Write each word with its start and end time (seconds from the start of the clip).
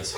this. 0.00 0.16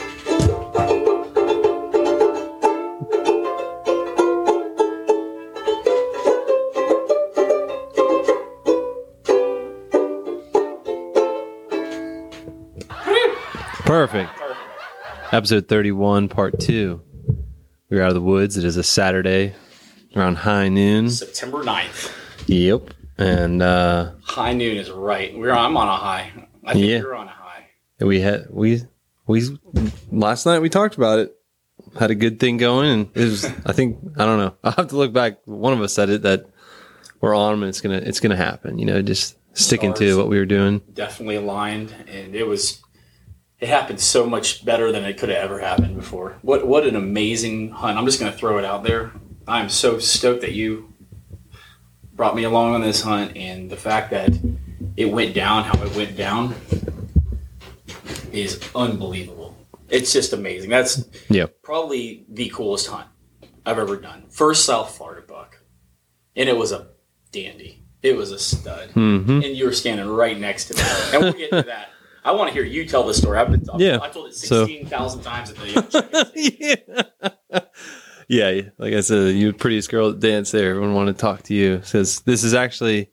Perfect. 13.85 14.31
Episode 15.33 15.69
31, 15.69 16.29
part 16.29 16.59
two. 16.61 17.03
We're 17.91 18.03
out 18.03 18.09
of 18.09 18.15
the 18.15 18.21
woods. 18.21 18.57
It 18.57 18.65
is 18.65 18.77
a 18.77 18.83
Saturday 18.83 19.55
around 20.15 20.37
high 20.37 20.69
noon. 20.69 21.11
September 21.11 21.63
9th. 21.63 22.13
Yep. 22.47 22.91
And 23.19 23.63
uh, 23.63 24.13
High 24.23 24.53
noon 24.55 24.77
is 24.77 24.91
right. 24.91 25.37
We're 25.37 25.53
I'm 25.53 25.77
on 25.77 25.89
a 25.89 25.97
high. 25.97 26.33
I 26.65 26.73
think 26.75 26.87
Yeah. 26.87 26.99
you're 26.99 27.15
on 27.15 27.29
a 27.29 27.33
high. 27.33 27.67
we 28.01 28.21
had, 28.21 28.47
we, 28.51 28.83
we, 29.33 29.59
last 30.11 30.47
night 30.47 30.61
we 30.61 30.69
talked 30.69 30.97
about 30.97 31.19
it. 31.19 31.35
Had 31.99 32.11
a 32.11 32.15
good 32.15 32.39
thing 32.39 32.59
going. 32.59 32.89
And 32.89 33.11
it 33.15 33.25
was, 33.25 33.45
I 33.45 33.73
think, 33.73 33.99
I 34.17 34.25
don't 34.25 34.39
know. 34.39 34.55
I'll 34.65 34.73
have 34.73 34.89
to 34.89 34.97
look 34.97 35.13
back. 35.13 35.39
One 35.47 35.73
of 35.73 35.81
us 35.81 35.93
said 35.93 36.11
it 36.11 36.23
that 36.23 36.47
we're 37.21 37.35
on 37.35 37.55
and 37.55 37.65
it's 37.65 37.81
to, 37.81 37.91
it's 37.93 38.21
to 38.21 38.37
happen. 38.37 38.79
You 38.79 38.87
know, 38.87 39.03
just 39.03 39.37
sticking 39.55 39.95
to 39.95 40.17
what 40.17 40.29
we 40.29 40.39
were 40.39 40.47
doing. 40.47 40.81
Definitely 40.93 41.37
aligned, 41.37 41.95
and 42.09 42.35
it 42.35 42.47
was. 42.47 42.81
It 43.59 43.69
happened 43.69 44.01
so 44.01 44.27
much 44.27 44.65
better 44.65 44.91
than 44.91 45.05
it 45.05 45.19
could 45.19 45.29
have 45.29 45.39
ever 45.39 45.61
happened 45.61 45.95
before. 45.95 46.37
What 46.43 46.67
what 46.67 46.87
an 46.87 46.97
amazing 46.97 47.71
hunt! 47.71 47.97
I'm 47.97 48.05
just 48.05 48.19
to 48.31 48.37
throw 48.37 48.59
it 48.59 48.65
out 48.65 48.83
there. 48.83 49.13
I'm 49.47 49.69
so 49.69 49.99
stoked 49.99 50.41
that 50.41 50.53
you 50.53 50.93
brought 52.13 52.35
me 52.35 52.43
along 52.43 52.75
on 52.75 52.81
this 52.81 53.03
hunt, 53.03 53.37
and 53.37 53.71
the 53.71 53.77
fact 53.77 54.11
that 54.11 54.33
it 54.97 55.07
went 55.07 55.35
down 55.35 55.65
how 55.65 55.81
it 55.83 55.95
went 55.95 56.17
down 56.17 56.55
is 58.33 58.61
unbelievable. 58.75 59.57
It's 59.89 60.13
just 60.13 60.33
amazing. 60.33 60.71
That's 60.71 61.05
Yep. 61.29 61.57
probably 61.63 62.25
the 62.29 62.49
coolest 62.51 62.87
hunt 62.89 63.09
I've 63.67 63.79
ever 63.79 63.97
done. 63.97 64.25
First 64.31 64.65
South 64.65 64.97
Florida 64.97 65.23
buck, 65.27 65.59
and 66.37 66.49
it 66.49 66.57
was 66.57 66.73
a 66.73 66.89
dandy. 67.31 67.85
It 68.03 68.17
was 68.17 68.33
a 68.33 68.39
stud, 68.39 68.91
hmm 68.91 69.29
and 69.31 69.45
you 69.57 69.65
were 69.67 69.73
standing 69.73 70.07
right 70.09 70.39
next 70.39 70.65
to 70.67 70.75
me. 70.75 70.83
And 71.13 71.23
we'll 71.23 71.33
get 71.35 71.51
to 71.51 71.63
that. 71.69 71.91
I 72.25 72.33
want 72.33 72.49
to 72.49 72.55
hear 72.55 72.65
you 72.65 72.85
tell 72.87 73.05
the 73.05 73.15
story. 73.15 73.39
I've 73.39 73.51
been 73.51 73.65
talking. 73.65 73.87
Yeah. 73.87 73.99
I 74.01 74.09
told 74.09 74.29
it 74.29 74.35
So- 74.35 74.67
sixteen 74.67 74.87
thousand 74.87 75.23
times 75.23 75.51
at 75.51 75.57
the. 75.57 76.31
yeah. 77.51 77.61
yeah, 78.29 78.63
like 78.79 78.95
I 78.95 79.01
said, 79.01 79.35
you 79.37 79.53
prettiest 79.53 79.91
girl 79.91 80.09
at 80.11 80.21
the 80.21 80.29
dance 80.29 80.51
there. 80.51 80.71
Everyone 80.71 80.95
wanted 80.95 81.15
to 81.17 81.19
talk 81.21 81.43
to 81.45 81.55
you. 81.55 81.81
Says 81.85 82.21
this 82.21 82.45
is 82.45 82.55
actually, 82.55 83.11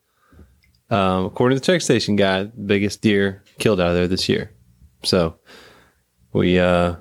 um, 0.89 1.25
according 1.25 1.55
to 1.58 1.59
the 1.59 1.65
check 1.65 1.81
station 1.81 2.15
guy, 2.15 2.43
the 2.43 2.52
biggest 2.65 3.02
deer 3.02 3.43
killed 3.59 3.80
out 3.80 3.89
of 3.89 3.95
there 3.95 4.08
this 4.08 4.30
year. 4.30 4.53
So 5.03 5.39
we 6.33 6.59
uh, 6.59 6.95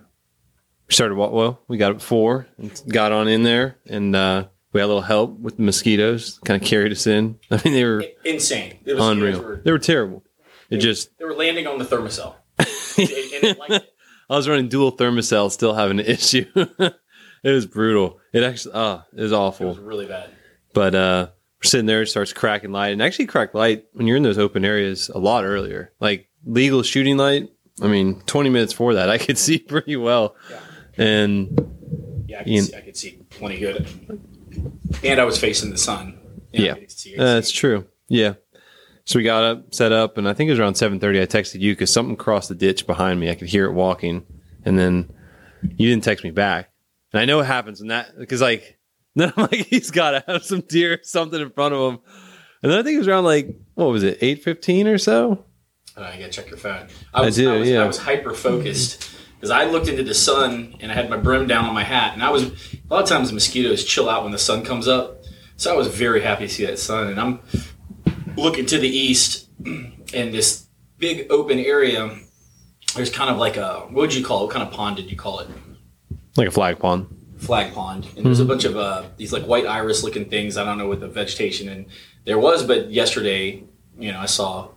started 0.89 1.15
well. 1.17 1.61
We 1.69 1.77
got 1.79 1.93
up 1.93 2.01
four 2.03 2.47
and 2.59 2.71
got 2.89 3.13
on 3.13 3.29
in 3.29 3.43
there, 3.43 3.77
and 3.87 4.15
uh, 4.15 4.47
we 4.73 4.81
had 4.81 4.87
a 4.87 4.89
little 4.89 5.03
help 5.03 5.39
with 5.39 5.57
the 5.57 5.63
mosquitoes. 5.63 6.39
Kind 6.45 6.63
of 6.63 6.69
carried 6.69 6.93
us 6.93 7.07
in. 7.07 7.39
I 7.51 7.61
mean, 7.65 7.75
they 7.75 7.85
were 7.85 8.05
Insane. 8.25 8.79
It 8.85 8.95
was 8.95 9.03
Were, 9.05 9.13
unreal. 9.13 9.61
They 9.65 9.73
were 9.73 9.79
terrible. 9.79 10.23
It 10.71 10.79
just 10.79 11.17
they 11.19 11.25
were 11.25 11.35
landing 11.35 11.67
on 11.67 11.79
the 11.79 11.85
Thermacell. 11.85 12.35
and, 12.59 12.69
and 12.99 13.45
it 13.45 13.59
liked 13.59 13.73
it. 13.73 13.89
I 14.31 14.37
was 14.37 14.47
running 14.49 14.69
dual 14.69 14.93
Thermacell, 14.95 15.51
still 15.51 15.73
having 15.75 16.01
an 16.01 16.07
issue. 16.07 16.45
it 16.55 16.95
was 17.43 17.65
brutal. 17.67 18.21
It 18.35 18.43
actually, 18.43 18.73
ah, 18.75 19.07
it 19.17 19.23
was 19.23 19.33
It 19.33 19.35
awful. 19.35 19.69
was 19.69 19.79
really 19.79 20.07
bad. 20.07 20.29
But 20.75 20.95
uh, 20.95 21.29
we're 21.59 21.69
sitting 21.69 21.87
there, 21.87 22.03
it 22.03 22.09
starts 22.09 22.35
cracking 22.35 22.71
light, 22.71 22.93
and 22.93 23.01
actually 23.03 23.25
crack 23.27 23.55
light 23.55 23.87
when 23.95 24.07
you're 24.07 24.19
in 24.19 24.23
those 24.23 24.37
open 24.37 24.67
areas 24.67 25.09
a 25.09 25.19
lot 25.19 25.45
earlier. 25.45 25.95
Like 25.99 26.29
legal 26.45 26.83
shooting 26.83 27.17
light. 27.17 27.49
I 27.83 27.89
mean, 27.89 28.21
20 28.27 28.51
minutes 28.51 28.73
for 28.73 28.95
that, 28.95 29.09
I 29.11 29.19
could 29.19 29.39
see 29.39 29.59
pretty 29.69 29.97
well. 29.97 30.35
Yeah. 30.51 30.61
And 31.05 32.25
Yeah, 32.27 32.41
I 32.41 32.45
could, 32.45 32.65
see, 32.65 32.77
I 32.77 32.81
could 32.81 32.97
see 32.97 33.19
plenty 33.31 33.59
good. 33.61 33.87
And 35.05 35.21
I 35.21 35.25
was 35.25 35.39
facing 35.39 35.71
the 35.71 35.79
sun. 35.79 36.19
You 36.53 36.59
know, 36.61 36.65
Yeah. 36.67 36.75
Could 36.75 36.91
see- 36.91 37.17
uh, 37.17 37.25
that's 37.25 37.51
true. 37.51 37.87
Yeah. 38.09 38.35
So 39.05 39.19
we 39.19 39.23
got 39.23 39.43
up, 39.45 39.75
set 39.75 39.91
up, 39.93 40.19
and 40.19 40.29
I 40.29 40.35
think 40.35 40.49
it 40.49 40.53
was 40.53 40.61
around 40.61 40.75
7:30. 40.75 41.23
I 41.23 41.27
texted 41.27 41.61
you 41.61 41.73
because 41.73 41.91
something 41.91 42.17
crossed 42.17 42.51
the 42.51 42.55
ditch 42.55 42.87
behind 42.87 43.19
me. 43.19 43.31
I 43.31 43.35
could 43.35 43.49
hear 43.49 43.65
it 43.65 43.73
walking, 43.73 44.27
and 44.67 44.79
then 44.79 45.11
you 45.63 45.89
didn't 45.89 46.05
text 46.05 46.25
me 46.25 46.31
back. 46.31 46.71
And 47.15 47.21
I 47.21 47.25
know 47.25 47.41
it 47.41 47.45
happens 47.47 47.81
when 47.81 47.89
that 47.89 48.19
because 48.19 48.43
like 48.43 48.79
then 49.15 49.33
I'm 49.35 49.45
like 49.45 49.67
he's 49.67 49.91
got 49.91 50.11
to 50.11 50.25
have 50.27 50.45
some 50.45 50.61
deer 50.61 50.95
or 50.95 50.99
something 51.05 51.41
in 51.41 51.51
front 51.51 51.75
of 51.75 51.93
him. 51.95 52.01
And 52.63 52.71
then 52.71 52.79
I 52.79 52.83
think 52.83 52.97
it 52.97 52.99
was 52.99 53.09
around 53.09 53.25
like 53.25 53.49
what 53.75 53.87
was 53.87 54.03
it 54.03 54.21
8:15 54.21 54.87
or 54.93 54.99
so. 54.99 55.43
Oh, 55.99 56.13
you 56.13 56.21
gotta 56.21 56.31
check 56.31 56.49
your 56.49 56.59
phone. 56.59 56.89
I 57.13 57.23
was, 57.23 57.37
do, 57.37 57.53
I 57.53 57.59
was, 57.59 57.69
yeah. 57.69 57.83
I 57.83 57.87
was 57.87 57.99
hyper 57.99 58.33
focused 58.33 59.11
because 59.35 59.51
I 59.51 59.65
looked 59.65 59.89
into 59.89 60.05
the 60.05 60.15
sun 60.15 60.77
and 60.81 60.93
I 60.93 60.95
had 60.95 61.11
my 61.11 61.17
brim 61.17 61.47
down 61.47 61.65
on 61.65 61.75
my 61.75 61.85
hat, 61.85 62.15
and 62.15 62.23
I 62.23 62.31
was 62.31 62.45
a 62.45 62.95
lot 62.95 63.03
of 63.03 63.09
times 63.09 63.33
mosquitoes 63.33 63.85
chill 63.85 64.09
out 64.09 64.23
when 64.23 64.33
the 64.33 64.39
sun 64.39 64.65
comes 64.65 64.87
up, 64.87 65.25
so 65.57 65.73
I 65.73 65.77
was 65.77 65.89
very 65.89 66.23
happy 66.23 66.47
to 66.47 66.53
see 66.53 66.65
that 66.67 66.79
sun. 66.79 67.09
And 67.09 67.21
I'm 67.21 67.41
looking 68.37 68.67
to 68.67 68.79
the 68.79 68.89
east, 68.89 69.49
and 69.67 70.33
this 70.33 70.67
big 70.99 71.27
open 71.31 71.59
area. 71.59 72.17
There's 72.95 73.11
kind 73.11 73.31
of 73.31 73.37
like 73.39 73.57
a 73.57 73.81
what 73.91 73.95
would 73.95 74.15
you 74.15 74.25
call 74.25 74.41
it? 74.41 74.45
What 74.47 74.55
kind 74.55 74.67
of 74.67 74.73
pond 74.73 74.97
did 74.97 75.11
you 75.11 75.17
call 75.17 75.41
it? 75.41 75.49
Like 76.37 76.49
a 76.49 76.51
flag 76.53 76.79
pond. 76.79 77.09
flag 77.39 77.75
pond, 77.75 78.07
and 78.17 78.25
there's 78.25 78.41
a 78.41 78.45
bunch 78.45 78.65
of 78.65 78.77
uh, 78.77 79.05
these 79.17 79.33
like 79.33 79.43
white 79.45 79.67
iris 79.67 80.03
looking 80.03 80.31
things. 80.31 80.57
I 80.57 80.65
don't 80.65 80.79
know 80.79 80.87
what 80.87 81.01
the 81.01 81.09
vegetation 81.09 81.69
and 81.69 81.87
there 82.25 82.39
was, 82.39 82.63
but 82.63 82.91
yesterday, 82.91 83.65
you 83.99 84.13
know, 84.13 84.19
I 84.19 84.27
saw 84.27 84.71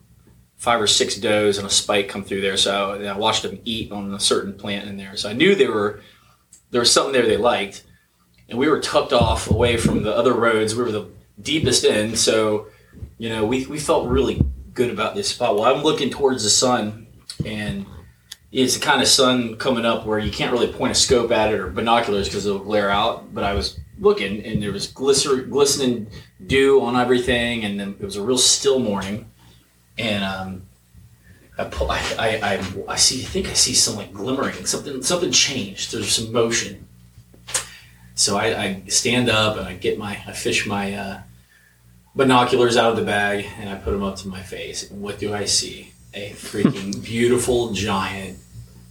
five 0.62 0.80
or 0.80 0.86
six 0.86 1.16
does 1.16 1.58
and 1.58 1.66
a 1.66 1.72
spike 1.72 2.08
come 2.08 2.24
through 2.24 2.40
there. 2.40 2.56
So 2.56 2.94
I 3.04 3.18
watched 3.18 3.42
them 3.42 3.60
eat 3.66 3.92
on 3.92 4.14
a 4.14 4.20
certain 4.20 4.54
plant 4.54 4.88
in 4.88 4.96
there. 4.96 5.18
So 5.18 5.28
I 5.28 5.34
knew 5.34 5.56
they 5.56 5.68
were 5.68 6.02
there 6.70 6.82
was 6.82 6.94
something 6.94 7.14
there 7.14 7.26
they 7.26 7.36
liked, 7.36 7.84
and 8.48 8.60
we 8.60 8.70
were 8.70 8.80
tucked 8.80 9.12
off 9.12 9.50
away 9.50 9.76
from 9.76 10.04
the 10.04 10.16
other 10.16 10.34
roads. 10.34 10.76
We 10.76 10.84
were 10.84 10.92
the 10.92 11.10
deepest 11.42 11.84
end, 11.84 12.20
so 12.20 12.68
you 13.18 13.28
know 13.28 13.44
we 13.44 13.66
we 13.66 13.80
felt 13.80 14.08
really 14.08 14.40
good 14.76 14.92
about 14.92 15.16
this 15.16 15.30
spot. 15.30 15.56
Well, 15.56 15.66
I'm 15.66 15.82
looking 15.82 16.12
towards 16.12 16.44
the 16.44 16.52
sun, 16.52 17.08
and 17.44 17.88
it's 18.52 18.76
the 18.76 18.86
kind 18.86 19.02
of 19.02 19.08
sun 19.08 19.58
coming 19.58 19.84
up 19.84 20.06
where 20.06 20.20
you 20.20 20.32
can't 20.32 20.52
really 20.52 20.72
point 20.72 20.92
a 20.92 20.96
scope 20.96 21.32
at 21.32 21.52
it 21.52 21.60
or 21.60 21.72
binoculars 21.72 22.28
because 22.28 22.46
it'll 22.46 22.60
glare 22.60 22.92
out. 22.92 23.34
But 23.34 23.46
I 23.46 23.56
was 23.56 23.80
looking, 23.98 24.46
and 24.46 24.62
there 24.62 24.72
was 24.72 24.86
glister, 24.86 25.38
glistening 25.38 26.08
dew 26.46 26.82
on 26.84 26.96
everything, 26.96 27.66
and 27.66 27.80
then 27.80 27.96
it 28.00 28.06
was 28.06 28.16
a 28.16 28.22
real 28.22 28.38
still 28.38 28.78
morning. 28.78 29.26
And 29.98 30.24
um, 30.24 30.62
I, 31.58 31.66
pull, 31.66 31.92
I, 31.92 32.00
I, 32.18 32.40
I, 32.42 32.64
I 32.88 32.96
see, 32.96 33.22
I 33.22 33.26
think 33.26 33.48
I 33.48 33.54
see 33.54 33.74
some 33.74 33.96
like 33.96 34.14
glimmering. 34.14 34.66
Something, 34.66 35.02
something 35.04 35.32
changed. 35.32 35.94
There's 35.94 36.14
some 36.14 36.32
motion. 36.32 36.88
So 38.16 38.38
I, 38.38 38.64
I 38.64 38.84
stand 38.88 39.30
up 39.30 39.58
and 39.58 39.68
I 39.68 39.74
get 39.74 39.98
my, 39.98 40.22
I 40.28 40.32
fish 40.32 40.66
my 40.66 40.94
uh, 40.94 41.20
binoculars 42.16 42.78
out 42.78 42.92
of 42.92 42.98
the 42.98 43.04
bag 43.04 43.46
and 43.58 43.70
I 43.70 43.76
put 43.76 43.92
them 43.92 44.04
up 44.04 44.18
to 44.18 44.28
my 44.28 44.42
face. 44.42 44.90
What 44.92 45.20
do 45.20 45.34
I 45.34 45.46
see? 45.46 45.94
A 46.14 46.32
freaking 46.32 47.04
beautiful 47.04 47.72
giant 47.74 48.38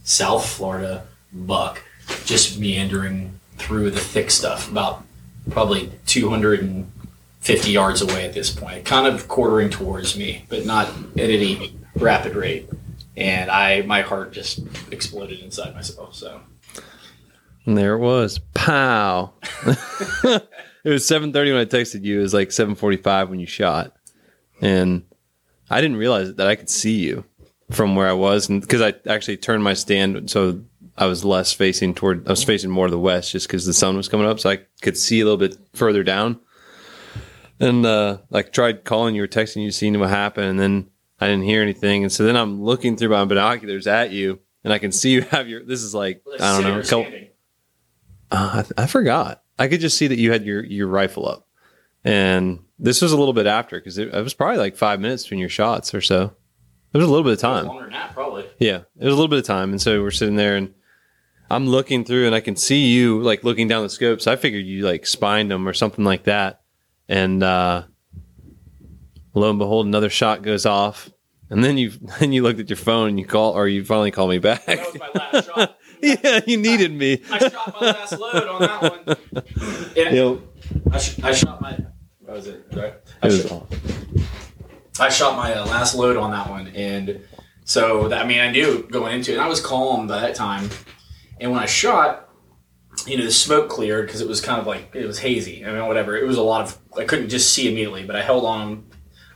South 0.03 0.47
Florida 0.47 1.05
buck 1.31 1.83
just 2.25 2.59
meandering 2.59 3.39
through 3.57 3.91
the 3.91 3.99
thick 3.99 4.31
stuff, 4.31 4.69
about 4.69 5.03
probably 5.51 5.91
250 7.41 7.71
yards 7.71 8.01
away 8.01 8.25
at 8.25 8.33
this 8.33 8.51
point, 8.51 8.85
kind 8.85 9.07
of 9.07 9.27
quartering 9.27 9.69
towards 9.69 10.15
me, 10.15 10.45
but 10.47 10.65
not 10.65 10.87
at 11.17 11.29
any 11.29 11.75
rapid 11.95 12.35
rate. 12.35 12.69
And 13.17 13.49
I, 13.49 13.81
my 13.81 14.01
heart 14.01 14.31
just 14.31 14.59
exploded 14.91 15.39
inside 15.39 15.73
myself. 15.73 16.15
So 16.15 16.41
And 17.65 17.77
there 17.77 17.95
it 17.95 17.99
was. 17.99 18.39
Pow. 18.53 19.33
it 19.65 20.43
was 20.83 21.03
7:30 21.03 21.33
when 21.33 21.55
I 21.55 21.65
texted 21.65 22.03
you. 22.03 22.19
It 22.19 22.23
was 22.23 22.33
like 22.33 22.49
7:45 22.49 23.29
when 23.29 23.39
you 23.39 23.47
shot. 23.47 23.95
And 24.61 25.03
I 25.69 25.81
didn't 25.81 25.97
realize 25.97 26.35
that 26.35 26.47
I 26.47 26.55
could 26.55 26.69
see 26.69 26.99
you 26.99 27.25
from 27.71 27.95
where 27.95 28.07
I 28.07 28.13
was 28.13 28.49
and 28.49 28.67
cuz 28.67 28.81
I 28.81 28.93
actually 29.07 29.37
turned 29.37 29.63
my 29.63 29.73
stand 29.73 30.29
so 30.29 30.59
I 30.97 31.05
was 31.05 31.23
less 31.23 31.53
facing 31.53 31.95
toward 31.95 32.27
I 32.27 32.31
was 32.31 32.43
facing 32.43 32.69
more 32.69 32.85
to 32.85 32.91
the 32.91 32.99
west 32.99 33.31
just 33.31 33.47
cuz 33.47 33.65
the 33.65 33.73
sun 33.73 33.95
was 33.95 34.09
coming 34.09 34.27
up 34.27 34.41
so 34.41 34.49
I 34.49 34.59
could 34.81 34.97
see 34.97 35.21
a 35.21 35.23
little 35.23 35.37
bit 35.37 35.57
further 35.73 36.03
down. 36.03 36.39
And 37.61 37.85
uh 37.85 38.17
like 38.29 38.51
tried 38.51 38.83
calling 38.83 39.15
you 39.15 39.23
or 39.23 39.27
texting 39.27 39.63
you 39.63 39.71
seeing 39.71 39.97
what 39.99 40.09
happened 40.09 40.47
and 40.47 40.59
then 40.59 40.89
I 41.19 41.27
didn't 41.27 41.43
hear 41.43 41.61
anything 41.61 42.03
and 42.03 42.11
so 42.11 42.23
then 42.23 42.35
I'm 42.35 42.61
looking 42.61 42.97
through 42.97 43.09
my 43.09 43.23
binoculars 43.23 43.87
at 43.87 44.11
you 44.11 44.39
and 44.63 44.73
I 44.73 44.79
can 44.79 44.91
see 44.91 45.11
you 45.11 45.21
have 45.31 45.47
your 45.47 45.63
this 45.63 45.83
is 45.83 45.93
like 45.95 46.23
I 46.39 46.61
don't 46.61 46.63
know 46.63 46.81
couple 46.81 47.05
uh, 48.31 48.63
I, 48.77 48.83
I 48.83 48.87
forgot. 48.87 49.43
I 49.59 49.67
could 49.67 49.81
just 49.81 49.97
see 49.97 50.07
that 50.07 50.17
you 50.17 50.31
had 50.31 50.45
your 50.45 50.63
your 50.63 50.87
rifle 50.87 51.27
up, 51.27 51.47
and 52.03 52.59
this 52.79 53.01
was 53.01 53.11
a 53.11 53.17
little 53.17 53.33
bit 53.33 53.45
after 53.45 53.77
because 53.77 53.97
it, 53.97 54.13
it 54.13 54.23
was 54.23 54.33
probably 54.33 54.57
like 54.57 54.75
five 54.75 54.99
minutes 54.99 55.23
between 55.23 55.39
your 55.39 55.49
shots 55.49 55.93
or 55.93 56.01
so. 56.01 56.33
There 56.91 56.99
was 56.99 57.07
a 57.07 57.11
little 57.11 57.23
bit 57.23 57.33
of 57.33 57.39
time. 57.39 57.67
Longer 57.67 57.83
than 57.83 57.91
that, 57.91 58.13
probably. 58.13 58.45
Yeah, 58.57 58.83
it 58.97 59.05
was 59.05 59.13
a 59.13 59.15
little 59.15 59.27
bit 59.27 59.39
of 59.39 59.45
time, 59.45 59.71
and 59.71 59.81
so 59.81 60.01
we're 60.01 60.11
sitting 60.11 60.35
there, 60.35 60.55
and 60.55 60.73
I'm 61.49 61.67
looking 61.67 62.05
through, 62.05 62.25
and 62.25 62.33
I 62.33 62.39
can 62.39 62.55
see 62.55 62.87
you 62.87 63.21
like 63.21 63.43
looking 63.43 63.67
down 63.67 63.83
the 63.83 63.89
scopes. 63.89 64.23
So 64.23 64.31
I 64.31 64.35
figured 64.37 64.65
you 64.65 64.85
like 64.85 65.05
spined 65.05 65.51
them 65.51 65.67
or 65.67 65.73
something 65.73 66.05
like 66.05 66.23
that, 66.23 66.60
and 67.07 67.43
uh, 67.43 67.83
lo 69.33 69.49
and 69.49 69.59
behold, 69.59 69.85
another 69.85 70.09
shot 70.09 70.41
goes 70.41 70.65
off, 70.65 71.09
and 71.49 71.63
then 71.63 71.77
you 71.77 71.89
then 72.19 72.31
you 72.31 72.43
looked 72.43 72.59
at 72.59 72.69
your 72.69 72.77
phone 72.77 73.09
and 73.09 73.19
you 73.19 73.25
call 73.25 73.53
or 73.53 73.67
you 73.67 73.83
finally 73.85 74.11
call 74.11 74.27
me 74.27 74.39
back. 74.39 74.65
That 74.65 74.79
was 74.79 74.99
my 74.99 75.09
last 75.13 75.45
shot. 75.47 75.77
yeah, 76.01 76.39
you 76.47 76.57
needed 76.57 76.91
me. 76.93 77.21
I 77.31 77.49
shot 77.49 77.75
my 77.79 77.87
last 77.87 78.19
load 78.19 78.47
on 78.47 78.61
that 78.61 78.81
one. 78.81 79.43
And 79.97 80.15
Yo, 80.15 80.41
I, 80.91 80.97
sh- 80.97 81.19
I 81.23 81.31
shot 81.31 81.61
my. 81.61 81.77
What 82.19 82.37
was 82.37 82.47
it? 82.47 82.65
Right. 82.71 82.93
it 82.93 83.03
I, 83.21 83.27
was 83.27 83.47
shot, 83.47 83.75
I 84.99 85.09
shot 85.09 85.35
my 85.37 85.53
uh, 85.53 85.65
last 85.65 85.95
load 85.95 86.17
on 86.17 86.31
that 86.31 86.49
one, 86.49 86.67
and 86.67 87.21
so 87.65 88.07
that, 88.07 88.23
I 88.23 88.27
mean, 88.27 88.39
I 88.39 88.51
knew 88.51 88.87
going 88.89 89.15
into 89.15 89.31
it. 89.31 89.35
And 89.35 89.43
I 89.43 89.47
was 89.47 89.61
calm 89.61 90.07
by 90.07 90.21
that 90.21 90.35
time, 90.35 90.69
and 91.39 91.51
when 91.51 91.59
I 91.59 91.65
shot, 91.65 92.30
you 93.07 93.17
know, 93.17 93.25
the 93.25 93.31
smoke 93.31 93.69
cleared 93.69 94.05
because 94.05 94.21
it 94.21 94.27
was 94.27 94.41
kind 94.41 94.59
of 94.59 94.67
like 94.67 94.91
it 94.93 95.05
was 95.05 95.19
hazy. 95.19 95.65
I 95.65 95.71
mean, 95.71 95.87
whatever. 95.87 96.17
It 96.17 96.25
was 96.25 96.37
a 96.37 96.43
lot 96.43 96.61
of. 96.61 96.77
I 96.97 97.05
couldn't 97.05 97.29
just 97.29 97.53
see 97.53 97.67
immediately, 97.67 98.03
but 98.03 98.15
I 98.15 98.21
held 98.21 98.45
on. 98.45 98.85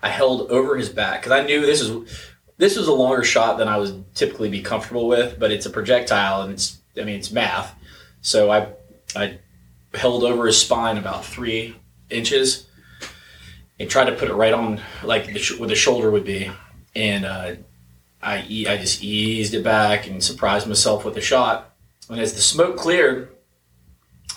I 0.02 0.10
held 0.10 0.52
over 0.52 0.78
his 0.78 0.90
back 0.90 1.22
because 1.22 1.32
I 1.32 1.46
knew 1.46 1.66
this 1.66 1.82
is 1.82 2.32
this 2.58 2.78
was 2.78 2.88
a 2.88 2.94
longer 2.94 3.24
shot 3.24 3.58
than 3.58 3.68
I 3.68 3.78
would 3.78 4.14
typically 4.16 4.50
be 4.50 4.62
comfortable 4.62 5.08
with, 5.08 5.40
but 5.40 5.52
it's 5.52 5.66
a 5.66 5.70
projectile 5.70 6.42
and 6.42 6.54
it's 6.54 6.78
I 7.00 7.04
mean 7.04 7.16
it's 7.16 7.32
math. 7.32 7.76
So 8.22 8.52
I 8.52 8.70
I 9.16 9.40
held 9.94 10.24
over 10.24 10.46
his 10.46 10.60
spine 10.60 10.98
about 10.98 11.26
three 11.26 11.76
inches 12.10 12.68
and 13.80 13.90
tried 13.90 14.06
to 14.06 14.16
put 14.16 14.30
it 14.30 14.34
right 14.34 14.54
on 14.54 14.82
like 15.04 15.26
the 15.28 15.40
sh- 15.40 15.60
where 15.60 15.70
the 15.70 15.76
shoulder 15.76 16.12
would 16.12 16.24
be, 16.24 16.52
and 16.96 17.26
uh, 17.26 17.56
I 18.22 18.46
e- 18.48 18.68
I 18.68 18.78
just 18.78 19.04
eased 19.04 19.54
it 19.54 19.64
back 19.64 20.08
and 20.08 20.24
surprised 20.24 20.68
myself 20.68 21.04
with 21.04 21.18
a 21.18 21.22
shot. 21.22 21.74
And 22.10 22.20
as 22.20 22.34
the 22.34 22.42
smoke 22.42 22.78
cleared, 22.78 23.35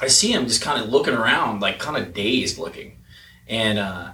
I 0.01 0.07
see 0.07 0.33
him 0.33 0.47
just 0.47 0.63
kind 0.63 0.83
of 0.83 0.91
looking 0.91 1.15
around, 1.15 1.61
like 1.61 1.79
kind 1.79 1.97
of 1.97 2.15
dazed 2.15 2.59
looking, 2.59 2.99
and. 3.47 3.79
Uh, 3.79 4.13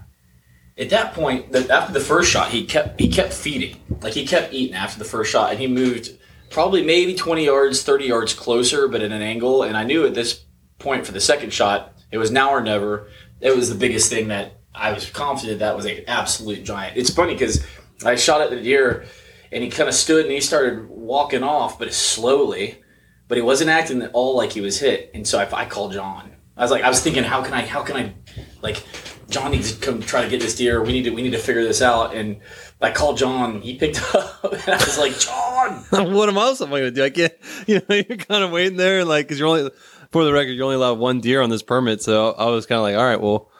at 0.77 0.91
that 0.91 1.15
point, 1.15 1.53
the, 1.53 1.73
after 1.73 1.93
the 1.93 2.01
first 2.01 2.31
shot, 2.31 2.51
he 2.51 2.65
kept 2.65 2.99
he 2.99 3.09
kept 3.09 3.33
feeding, 3.33 3.77
like 4.01 4.13
he 4.13 4.27
kept 4.27 4.53
eating 4.53 4.75
after 4.75 4.99
the 4.99 5.05
first 5.05 5.31
shot, 5.31 5.53
and 5.53 5.61
he 5.61 5.67
moved 5.67 6.11
probably 6.51 6.83
maybe 6.83 7.15
twenty 7.15 7.45
yards, 7.45 7.83
thirty 7.83 8.07
yards 8.07 8.35
closer, 8.35 8.89
but 8.89 9.01
at 9.01 9.13
an 9.13 9.23
angle. 9.23 9.63
And 9.63 9.77
I 9.77 9.85
knew 9.85 10.05
at 10.05 10.15
this 10.15 10.45
point 10.79 11.07
for 11.07 11.13
the 11.13 11.21
second 11.21 11.53
shot, 11.53 11.93
it 12.11 12.19
was 12.19 12.31
now 12.31 12.51
or 12.51 12.61
never. 12.61 13.09
It 13.41 13.55
was 13.55 13.69
the 13.69 13.77
biggest 13.77 14.11
thing 14.11 14.29
that 14.29 14.61
I 14.75 14.93
was 14.93 15.09
confident 15.09 15.61
that 15.61 15.77
was 15.77 15.85
an 15.87 16.03
absolute 16.09 16.65
giant. 16.65 16.97
It's 16.97 17.11
funny 17.11 17.35
because 17.35 17.65
I 18.05 18.17
shot 18.17 18.41
at 18.41 18.51
the 18.51 18.61
deer, 18.61 19.07
and 19.53 19.63
he 19.63 19.71
kind 19.71 19.89
of 19.89 19.95
stood 19.95 20.25
and 20.25 20.35
he 20.35 20.41
started 20.41 20.89
walking 20.89 21.43
off, 21.43 21.79
but 21.79 21.93
slowly. 21.93 22.81
But 23.27 23.39
he 23.39 23.43
wasn't 23.43 23.71
acting 23.71 24.03
at 24.03 24.11
all 24.13 24.37
like 24.37 24.53
he 24.53 24.61
was 24.61 24.79
hit, 24.79 25.11
and 25.15 25.27
so 25.27 25.39
I, 25.39 25.63
I 25.63 25.65
called 25.65 25.93
John. 25.93 26.31
I 26.57 26.63
was 26.63 26.71
like, 26.71 26.85
I 26.85 26.89
was 26.89 27.01
thinking, 27.01 27.25
how 27.25 27.43
can 27.43 27.53
I, 27.53 27.63
how 27.63 27.83
can 27.83 27.97
I, 27.97 28.15
like, 28.63 28.83
John 29.29 29.51
needs 29.51 29.73
to 29.75 29.81
come 29.81 30.01
try 30.01 30.23
to 30.23 30.29
get 30.29 30.41
this 30.41 30.55
deer. 30.55 30.83
We 30.83 30.93
need 30.93 31.05
to, 31.05 31.11
we 31.11 31.23
need 31.23 31.33
to 31.33 31.39
figure 31.39 31.65
this 31.65 31.83
out. 31.83 32.15
And 32.15 32.41
I 32.81 32.93
called 32.93 33.19
John. 33.19 33.61
He 33.61 33.77
picked 33.77 34.01
up, 34.15 34.45
and 34.45 34.69
I 34.69 34.77
was 34.77 34.99
like, 34.99 35.19
John. 35.19 35.85
what 36.13 36.29
am 36.29 36.39
I 36.39 36.55
going 36.55 36.83
to 36.83 36.91
do? 36.91 37.05
I 37.05 37.11
can't. 37.11 37.33
You 37.67 37.81
know, 37.89 37.95
you're 37.95 38.19
kind 38.19 38.45
of 38.45 38.51
waiting 38.51 38.77
there, 38.77 39.05
like, 39.05 39.27
because 39.27 39.39
you're 39.39 39.49
only 39.49 39.71
for 40.11 40.25
the 40.25 40.33
record, 40.33 40.53
you're 40.53 40.65
only 40.65 40.77
allowed 40.77 40.99
one 40.99 41.21
deer 41.21 41.41
on 41.41 41.49
this 41.49 41.63
permit. 41.63 42.03
So 42.03 42.33
I 42.33 42.47
was 42.51 42.67
kind 42.67 42.77
of 42.79 42.83
like, 42.83 42.95
all 42.95 43.05
right, 43.05 43.21
well, 43.21 43.51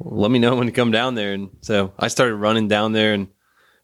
let 0.00 0.30
me 0.30 0.40
know 0.40 0.56
when 0.56 0.66
to 0.66 0.72
come 0.72 0.90
down 0.90 1.14
there. 1.14 1.32
And 1.32 1.50
so 1.60 1.92
I 1.98 2.08
started 2.08 2.34
running 2.34 2.66
down 2.66 2.92
there, 2.92 3.14
and 3.14 3.28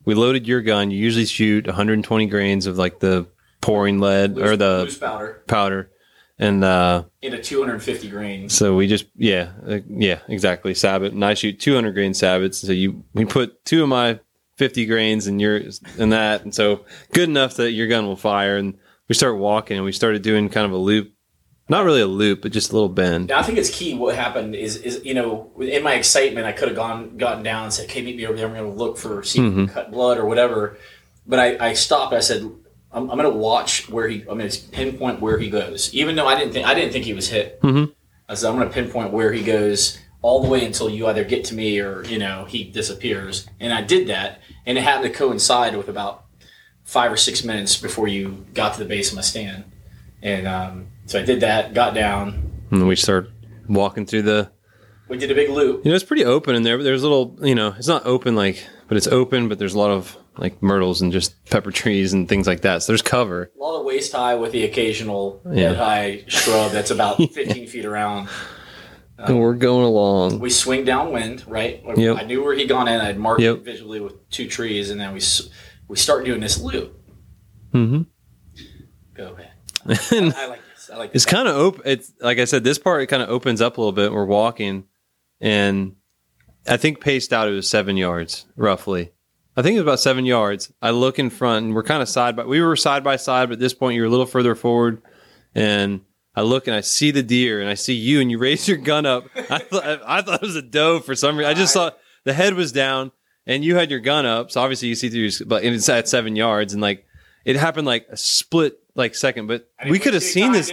we 0.04 0.14
loaded 0.14 0.48
your 0.48 0.60
gun. 0.60 0.90
You 0.90 0.98
usually 0.98 1.26
shoot 1.26 1.66
120 1.66 2.26
grains 2.26 2.66
of 2.66 2.76
like 2.76 2.98
the 2.98 3.28
pouring 3.60 3.98
lead 3.98 4.38
or 4.38 4.56
the 4.56 4.82
loose 4.84 4.98
powder 4.98 5.42
powder, 5.46 5.90
and 6.38 6.64
uh, 6.64 7.04
in 7.22 7.34
a 7.34 7.42
250 7.42 8.08
grain. 8.08 8.48
so 8.48 8.76
we 8.76 8.86
just 8.86 9.06
yeah 9.16 9.52
uh, 9.66 9.78
yeah 9.88 10.20
exactly 10.28 10.74
sabot, 10.74 11.12
and 11.12 11.24
I 11.24 11.34
shoot 11.34 11.58
200 11.60 11.92
grain 11.92 12.12
sabots. 12.12 12.56
So 12.56 12.72
you 12.72 13.04
we 13.14 13.24
put 13.24 13.64
two 13.64 13.82
of 13.82 13.88
my 13.88 14.20
50 14.56 14.86
grains 14.86 15.26
in 15.26 15.38
yours 15.38 15.80
and 15.98 16.12
that, 16.12 16.42
and 16.42 16.54
so 16.54 16.84
good 17.12 17.28
enough 17.28 17.54
that 17.56 17.72
your 17.72 17.86
gun 17.88 18.06
will 18.06 18.16
fire. 18.16 18.56
And 18.56 18.76
we 19.08 19.14
start 19.14 19.38
walking, 19.38 19.76
and 19.76 19.84
we 19.84 19.92
started 19.92 20.22
doing 20.22 20.48
kind 20.48 20.66
of 20.66 20.72
a 20.72 20.76
loop, 20.76 21.12
not 21.68 21.84
really 21.84 22.00
a 22.00 22.06
loop, 22.06 22.42
but 22.42 22.52
just 22.52 22.70
a 22.70 22.74
little 22.74 22.88
bend. 22.88 23.28
Now, 23.28 23.38
I 23.38 23.42
think 23.42 23.56
it's 23.56 23.70
key. 23.70 23.94
What 23.94 24.14
happened 24.14 24.54
is, 24.54 24.76
is 24.76 25.04
you 25.04 25.14
know, 25.14 25.50
in 25.60 25.82
my 25.82 25.94
excitement, 25.94 26.46
I 26.46 26.52
could 26.52 26.68
have 26.68 26.76
gone, 26.76 27.16
gotten 27.16 27.42
down 27.42 27.64
and 27.64 27.72
said, 27.72 27.86
"Okay, 27.86 28.02
meet 28.02 28.16
me 28.16 28.26
over 28.26 28.36
there. 28.36 28.46
I'm 28.46 28.54
going 28.54 28.70
to 28.70 28.76
look 28.76 28.98
for 28.98 29.22
see 29.22 29.38
can 29.38 29.68
cut 29.68 29.90
blood 29.90 30.18
or 30.18 30.26
whatever." 30.26 30.76
But 31.26 31.38
I, 31.38 31.68
I 31.68 31.72
stopped. 31.74 32.14
I 32.14 32.20
said, 32.20 32.50
"I'm, 32.92 33.10
I'm 33.10 33.18
going 33.18 33.30
to 33.30 33.36
watch 33.38 33.88
where 33.88 34.08
he. 34.08 34.20
I'm 34.28 34.38
going 34.38 34.48
to 34.50 34.68
pinpoint 34.70 35.20
where 35.20 35.38
he 35.38 35.50
goes, 35.50 35.92
even 35.94 36.16
though 36.16 36.26
I 36.26 36.38
didn't 36.38 36.52
think 36.52 36.66
I 36.66 36.74
didn't 36.74 36.92
think 36.92 37.04
he 37.04 37.14
was 37.14 37.28
hit. 37.28 37.60
Mhm. 37.62 37.92
I 38.28 38.34
said, 38.34 38.48
I'm 38.50 38.56
going 38.56 38.68
to 38.68 38.74
pinpoint 38.74 39.12
where 39.12 39.32
he 39.32 39.42
goes 39.42 39.98
all 40.20 40.42
the 40.42 40.48
way 40.48 40.64
until 40.64 40.90
you 40.90 41.06
either 41.06 41.24
get 41.24 41.44
to 41.46 41.54
me 41.54 41.78
or 41.80 42.04
you 42.04 42.18
know 42.18 42.44
he 42.46 42.64
disappears. 42.64 43.48
And 43.60 43.72
I 43.72 43.82
did 43.82 44.08
that, 44.08 44.40
and 44.66 44.76
it 44.76 44.82
happened 44.82 45.12
to 45.12 45.18
coincide 45.18 45.76
with 45.76 45.88
about 45.88 46.24
five 46.84 47.12
or 47.12 47.16
six 47.16 47.44
minutes 47.44 47.76
before 47.76 48.08
you 48.08 48.46
got 48.54 48.72
to 48.74 48.78
the 48.78 48.84
base 48.88 49.10
of 49.10 49.16
my 49.16 49.22
stand. 49.22 49.64
And 50.22 50.46
um, 50.48 50.86
so 51.06 51.20
I 51.20 51.22
did 51.22 51.40
that, 51.40 51.74
got 51.74 51.94
down. 51.94 52.50
And 52.70 52.88
we 52.88 52.96
start 52.96 53.30
walking 53.68 54.06
through 54.06 54.22
the. 54.22 54.50
We 55.08 55.16
did 55.16 55.30
a 55.30 55.34
big 55.34 55.48
loop. 55.48 55.84
You 55.84 55.90
know, 55.90 55.94
it's 55.94 56.04
pretty 56.04 56.24
open 56.24 56.54
in 56.54 56.64
there, 56.64 56.76
but 56.76 56.84
there's 56.84 57.02
a 57.02 57.08
little. 57.08 57.38
You 57.42 57.54
know, 57.54 57.74
it's 57.78 57.88
not 57.88 58.04
open 58.04 58.34
like, 58.34 58.66
but 58.88 58.96
it's 58.96 59.06
open, 59.06 59.48
but 59.48 59.58
there's 59.58 59.74
a 59.74 59.78
lot 59.78 59.90
of 59.90 60.16
like 60.38 60.62
myrtles 60.62 61.00
and 61.02 61.12
just 61.12 61.44
pepper 61.50 61.70
trees 61.70 62.12
and 62.12 62.28
things 62.28 62.46
like 62.46 62.62
that. 62.62 62.82
So 62.82 62.92
there's 62.92 63.02
cover. 63.02 63.50
A 63.56 63.62
lot 63.62 63.78
of 63.80 63.84
waist 63.84 64.12
high 64.12 64.34
with 64.36 64.52
the 64.52 64.64
occasional 64.64 65.40
Yeah. 65.50 65.74
high 65.74 66.24
shrub 66.28 66.72
that's 66.72 66.90
about 66.90 67.16
15 67.32 67.66
feet 67.66 67.84
around. 67.84 68.28
and 69.18 69.40
we're 69.40 69.54
going 69.54 69.84
along. 69.84 70.38
We 70.38 70.50
swing 70.50 70.84
downwind, 70.84 71.44
right? 71.48 71.82
Yep. 71.96 72.16
I 72.18 72.22
knew 72.22 72.42
where 72.42 72.54
he'd 72.54 72.68
gone 72.68 72.86
in. 72.88 73.00
I'd 73.00 73.18
marked 73.18 73.40
Yep. 73.42 73.56
it 73.56 73.64
visually 73.64 74.00
with 74.00 74.30
two 74.30 74.46
trees, 74.48 74.90
and 74.90 75.00
then 75.00 75.12
we 75.12 75.20
we 75.88 75.96
start 75.96 76.24
doing 76.24 76.40
this 76.40 76.60
loop. 76.60 76.94
Mm-hmm. 77.74 78.02
Go 79.14 79.34
ahead. 79.34 79.50
and 80.12 80.32
I 80.34 80.46
like 80.46 80.60
this. 80.74 80.90
I 80.92 80.96
like 80.96 81.12
this. 81.12 81.24
it's 81.24 81.30
kind 81.32 81.48
of 81.48 81.56
open. 81.56 81.82
It's 81.84 82.12
like 82.20 82.38
I 82.38 82.44
said, 82.44 82.62
this 82.62 82.78
part 82.78 83.02
it 83.02 83.06
kind 83.08 83.22
of 83.22 83.28
opens 83.28 83.60
up 83.60 83.76
a 83.76 83.80
little 83.80 83.92
bit. 83.92 84.12
We're 84.12 84.24
walking, 84.24 84.84
and 85.40 85.96
I 86.68 86.76
think 86.76 87.00
paced 87.00 87.32
out 87.32 87.48
it 87.48 87.52
was 87.52 87.68
seven 87.68 87.96
yards 87.96 88.46
roughly. 88.54 89.10
I 89.58 89.62
think 89.62 89.74
it 89.74 89.80
was 89.80 89.86
about 89.86 89.98
seven 89.98 90.24
yards. 90.24 90.72
I 90.80 90.90
look 90.90 91.18
in 91.18 91.30
front, 91.30 91.66
and 91.66 91.74
we're 91.74 91.82
kind 91.82 92.00
of 92.00 92.08
side 92.08 92.36
by. 92.36 92.44
We 92.44 92.60
were 92.60 92.76
side 92.76 93.02
by 93.02 93.16
side, 93.16 93.48
but 93.48 93.54
at 93.54 93.58
this 93.58 93.74
point 93.74 93.96
you're 93.96 94.06
a 94.06 94.08
little 94.08 94.24
further 94.24 94.54
forward, 94.54 95.02
and 95.52 96.02
I 96.36 96.42
look 96.42 96.68
and 96.68 96.76
I 96.76 96.80
see 96.80 97.10
the 97.10 97.24
deer, 97.24 97.60
and 97.60 97.68
I 97.68 97.74
see 97.74 97.94
you, 97.94 98.20
and 98.20 98.30
you 98.30 98.38
raise 98.48 98.68
your 98.68 98.76
gun 98.76 99.04
up. 99.04 99.24
I 99.34 99.58
thought 99.58 99.84
I 100.06 100.22
thought 100.22 100.42
it 100.42 100.46
was 100.46 100.54
a 100.54 100.62
doe 100.62 101.00
for 101.00 101.16
some 101.16 101.36
reason. 101.36 101.50
I 101.50 101.54
just 101.54 101.72
saw 101.72 101.90
the 102.22 102.34
head 102.34 102.54
was 102.54 102.70
down, 102.70 103.10
and 103.46 103.64
you 103.64 103.74
had 103.74 103.90
your 103.90 103.98
gun 103.98 104.26
up, 104.26 104.52
so 104.52 104.60
obviously 104.60 104.86
you 104.90 104.94
see 104.94 105.08
through. 105.08 105.22
Your, 105.22 105.46
but 105.48 105.64
it's 105.64 105.88
at 105.88 106.06
seven 106.06 106.36
yards, 106.36 106.72
and 106.72 106.80
like 106.80 107.04
it 107.44 107.56
happened 107.56 107.88
like 107.88 108.06
a 108.10 108.16
split 108.16 108.78
like 108.94 109.16
second, 109.16 109.48
but 109.48 109.68
we 109.90 109.98
could 109.98 110.14
have 110.14 110.22
seen 110.22 110.44
time, 110.44 110.52
this. 110.52 110.72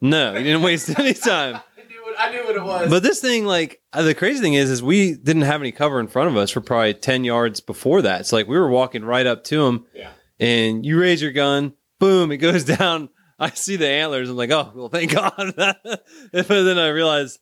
No, 0.00 0.32
you 0.32 0.44
didn't 0.44 0.62
waste 0.62 0.88
any 0.98 1.12
time. 1.12 1.56
I 1.76 1.86
knew, 1.86 2.02
what, 2.02 2.14
I 2.18 2.32
knew 2.32 2.44
what 2.44 2.56
it 2.56 2.64
was. 2.64 2.88
But 2.88 3.02
this 3.02 3.20
thing, 3.20 3.44
like 3.44 3.81
Uh, 3.92 4.02
the 4.02 4.14
crazy 4.14 4.40
thing 4.40 4.54
is, 4.54 4.70
is 4.70 4.82
we 4.82 5.14
didn't 5.14 5.42
have 5.42 5.60
any 5.60 5.72
cover 5.72 6.00
in 6.00 6.08
front 6.08 6.30
of 6.30 6.36
us 6.36 6.50
for 6.50 6.60
probably 6.60 6.94
ten 6.94 7.24
yards 7.24 7.60
before 7.60 8.02
that. 8.02 8.26
So 8.26 8.36
like 8.36 8.46
we 8.48 8.58
were 8.58 8.70
walking 8.70 9.04
right 9.04 9.26
up 9.26 9.44
to 9.44 9.66
him, 9.66 9.86
yeah. 9.94 10.10
and 10.40 10.84
you 10.86 10.98
raise 10.98 11.20
your 11.20 11.32
gun, 11.32 11.74
boom, 11.98 12.32
it 12.32 12.38
goes 12.38 12.64
down. 12.78 13.08
I 13.38 13.50
see 13.50 13.76
the 13.76 13.88
antlers. 13.88 14.30
I'm 14.30 14.36
like, 14.36 14.50
oh 14.50 14.72
well, 14.74 14.88
thank 14.88 15.12
God. 15.14 15.34
but 15.56 16.48
then 16.48 16.78
I 16.78 16.88
realized, 16.88 17.38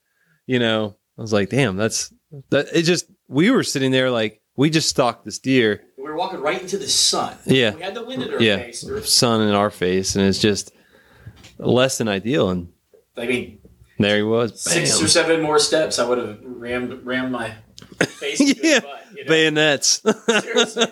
you 0.46 0.58
know, 0.58 0.96
I 1.18 1.20
was 1.20 1.32
like, 1.32 1.50
damn, 1.50 1.76
that's 1.76 2.12
that. 2.50 2.68
It 2.74 2.82
just 2.82 3.06
we 3.28 3.50
were 3.50 3.62
sitting 3.62 3.90
there 3.92 4.10
like 4.10 4.40
we 4.56 4.70
just 4.70 4.88
stalked 4.88 5.24
this 5.24 5.38
deer. 5.38 5.82
We 5.96 6.04
were 6.04 6.16
walking 6.16 6.40
right 6.40 6.60
into 6.60 6.78
the 6.78 6.88
sun. 6.88 7.36
Yeah. 7.46 7.74
We 7.74 7.82
had 7.82 7.94
the 7.94 8.04
wind 8.04 8.22
in 8.22 8.32
our 8.34 8.42
Yeah, 8.42 8.56
face. 8.56 8.84
Sun 9.04 9.42
in 9.42 9.54
our 9.54 9.70
face, 9.70 10.16
and 10.16 10.24
it's 10.24 10.38
just 10.40 10.72
less 11.58 11.98
than 11.98 12.08
ideal. 12.08 12.50
And 12.50 12.72
I 13.16 13.26
mean, 13.26 13.59
there 14.00 14.16
he 14.16 14.22
was, 14.22 14.60
six 14.60 15.00
or 15.02 15.08
seven 15.08 15.40
more 15.42 15.58
steps, 15.58 15.98
I 15.98 16.08
would 16.08 16.18
have 16.18 16.38
rammed 16.42 17.04
rammed 17.04 17.32
my 17.32 17.54
face 18.00 18.40
into 18.40 18.54
Yeah. 18.62 18.74
his 18.74 18.80
butt. 18.80 19.06
You 19.14 19.24
know? 19.24 19.28
bayonets. 19.28 20.02
Seriously. 20.28 20.86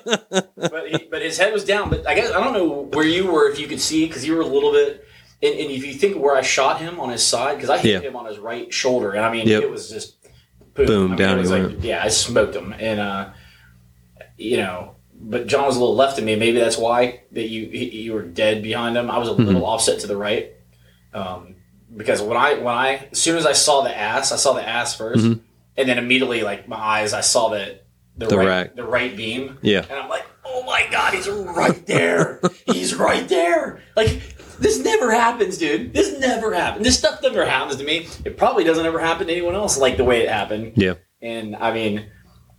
but 0.57 0.89
he, 0.91 1.09
but 1.11 1.23
his 1.23 1.39
head 1.39 1.53
was 1.53 1.65
down. 1.65 1.89
But 1.91 2.07
I 2.07 2.15
guess 2.15 2.31
I 2.31 2.43
don't 2.43 2.53
know 2.53 2.83
where 2.93 3.05
you 3.07 3.31
were 3.31 3.49
if 3.51 3.59
you 3.59 3.67
could 3.67 3.81
see 3.81 4.07
because 4.07 4.27
you 4.27 4.35
were 4.35 4.43
a 4.43 4.47
little 4.47 4.73
bit. 4.73 5.05
And, 5.41 5.55
and 5.55 5.71
if 5.71 5.87
you 5.87 5.95
think 5.95 6.17
of 6.17 6.23
where 6.23 6.35
I 6.35 6.43
shot 6.43 6.81
him 6.81 6.99
on 6.99 7.11
his 7.11 7.25
side, 7.25 7.55
because 7.55 7.71
I 7.71 7.79
hit 7.79 8.03
Yeah. 8.03 8.09
him 8.09 8.17
on 8.17 8.27
his 8.27 8.39
right 8.39 8.73
shoulder, 8.75 9.13
and 9.13 9.25
I 9.25 9.31
mean 9.31 9.47
Yep. 9.47 9.63
it 9.63 9.71
was 9.71 9.89
just 9.89 10.17
boom, 10.75 10.87
Boom, 10.87 11.05
I 11.05 11.09
mean, 11.11 11.17
down 11.17 11.39
was 11.39 11.49
he 11.51 11.55
like, 11.57 11.67
went. 11.69 11.81
Yeah, 11.85 12.03
I 12.05 12.09
smoked 12.09 12.57
him, 12.57 12.75
and 12.79 12.99
uh, 13.01 13.31
you 14.37 14.57
know, 14.57 14.97
but 15.21 15.47
John 15.47 15.65
was 15.67 15.77
a 15.77 15.81
little 15.81 15.95
left 15.95 16.19
of 16.19 16.25
me. 16.25 16.35
Maybe 16.37 16.59
that's 16.59 16.77
why 16.77 17.23
that 17.33 17.49
you 17.49 17.63
you 17.67 18.13
were 18.15 18.23
dead 18.23 18.63
behind 18.65 18.97
him. 18.97 19.11
I 19.11 19.19
was 19.19 19.29
a 19.29 19.33
Mm-hmm. 19.33 19.45
little 19.45 19.65
offset 19.65 20.01
to 20.01 20.07
the 20.09 20.17
right, 20.17 20.53
um, 21.15 21.55
because 21.99 22.23
when 22.23 22.37
I 22.39 22.55
when 22.55 22.75
I 22.75 23.09
as 23.13 23.19
soon 23.19 23.37
as 23.37 23.45
I 23.45 23.53
saw 23.53 23.83
the 23.83 23.95
ass, 23.97 24.33
I 24.33 24.37
saw 24.37 24.53
the 24.55 24.67
ass 24.67 24.97
1st 24.97 25.17
Mhm. 25.25 25.41
and 25.77 25.89
then 25.89 25.99
immediately 25.99 26.43
like 26.43 26.67
my 26.69 26.77
eyes, 26.79 27.13
I 27.13 27.21
saw 27.21 27.49
the 27.51 27.81
the, 28.17 28.27
The 28.27 28.37
right 28.39 28.47
rack. 28.49 28.75
the 28.77 28.85
right 28.85 29.17
beam. 29.17 29.59
Yeah. 29.63 29.85
And 29.89 29.93
I'm 29.99 30.09
like, 30.09 30.25
oh 30.45 30.65
my 30.65 30.87
god, 30.91 31.15
he's 31.15 31.29
right 31.29 31.85
there. 31.87 32.41
he's 32.67 32.95
right 32.95 33.29
there. 33.29 33.81
Like 33.97 34.21
this 34.59 34.79
never 34.83 35.13
happens, 35.13 35.57
dude. 35.59 35.93
This 35.93 36.19
never 36.19 36.53
happens. 36.53 36.85
This 36.85 36.99
stuff 36.99 37.21
never 37.23 37.45
happens 37.45 37.77
to 37.77 37.85
me. 37.85 38.09
It 38.25 38.37
probably 38.37 38.65
doesn't 38.65 38.85
ever 38.87 38.99
happen 38.99 39.27
to 39.29 39.33
anyone 39.33 39.55
else 39.55 39.79
like 39.79 39.97
the 39.99 40.05
way 40.05 40.23
it 40.23 40.29
happened. 40.29 40.73
Yeah. 40.77 40.95
And 41.23 41.55
I 41.57 41.73
mean, 41.73 42.07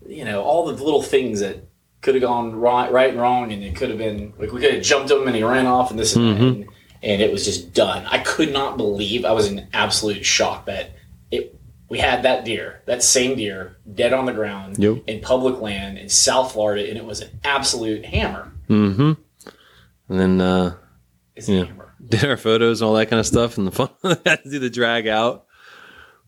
you 0.08 0.24
know, 0.26 0.42
all 0.44 0.66
the 0.66 0.82
little 0.84 1.02
things 1.02 1.42
that 1.42 1.58
could 2.02 2.16
have 2.16 2.22
gone 2.22 2.56
right, 2.56 2.90
right 2.90 3.10
and 3.10 3.20
wrong, 3.20 3.52
and 3.52 3.62
it 3.62 3.76
could 3.76 3.90
have 3.90 3.98
been 3.98 4.32
like 4.40 4.54
we 4.54 4.62
could 4.62 4.74
have 4.76 4.84
jumped 4.84 5.12
him 5.12 5.28
and 5.28 5.36
he 5.36 5.44
ran 5.44 5.66
off 5.66 5.92
and 5.92 6.00
this 6.00 6.16
and 6.16 6.26
that, 6.38 6.42
and, 6.42 6.66
and 7.02 7.22
it 7.22 7.32
was 7.32 7.46
just 7.46 7.74
done. 7.74 8.06
I 8.08 8.20
could 8.20 8.52
not 8.52 8.78
believe 8.78 9.26
I 9.26 9.32
was 9.32 9.48
in 9.48 9.68
absolute 9.74 10.26
shock 10.26 10.66
that 10.66 10.92
it 11.32 11.56
we 11.90 11.98
had 12.00 12.24
that 12.24 12.46
deer, 12.46 12.82
that 12.86 13.02
same 13.04 13.36
deer, 13.36 13.78
dead 13.92 14.14
on 14.14 14.26
the 14.26 14.34
ground 14.34 14.78
Yep. 14.78 15.04
in 15.08 15.22
public 15.22 15.60
land 15.60 15.98
in 15.98 16.08
South 16.10 16.52
Florida, 16.54 16.88
and 16.88 16.98
it 16.98 17.06
was 17.06 17.22
an 17.22 17.30
absolute 17.44 18.06
hammer. 18.06 18.52
Mm-hmm. 18.70 19.14
And 20.10 20.20
then 20.20 20.42
uh, 20.42 20.76
It's 21.36 21.48
hammer. 21.48 21.94
did 22.08 22.26
our 22.26 22.38
photos 22.38 22.82
and 22.82 22.88
all 22.88 22.96
that 22.96 23.08
kind 23.10 23.20
of 23.20 23.26
stuff, 23.26 23.58
and 23.58 23.66
the 23.68 23.72
fun 23.72 23.90
had 24.26 24.44
to 24.44 24.50
do 24.50 24.60
the 24.60 24.70
drag 24.70 25.08
out, 25.08 25.46